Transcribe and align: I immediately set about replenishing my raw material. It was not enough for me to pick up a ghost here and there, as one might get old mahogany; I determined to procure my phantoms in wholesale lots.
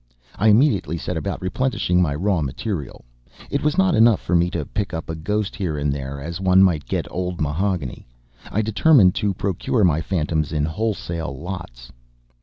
I 0.35 0.47
immediately 0.47 0.97
set 0.97 1.15
about 1.15 1.43
replenishing 1.43 2.01
my 2.01 2.15
raw 2.15 2.41
material. 2.41 3.05
It 3.51 3.61
was 3.61 3.77
not 3.77 3.93
enough 3.93 4.19
for 4.19 4.35
me 4.35 4.49
to 4.49 4.65
pick 4.65 4.95
up 4.95 5.11
a 5.11 5.15
ghost 5.15 5.55
here 5.55 5.77
and 5.77 5.93
there, 5.93 6.19
as 6.19 6.41
one 6.41 6.63
might 6.63 6.87
get 6.87 7.05
old 7.11 7.39
mahogany; 7.39 8.07
I 8.51 8.63
determined 8.63 9.13
to 9.21 9.35
procure 9.35 9.83
my 9.83 10.01
phantoms 10.01 10.51
in 10.51 10.65
wholesale 10.65 11.39
lots. 11.39 11.91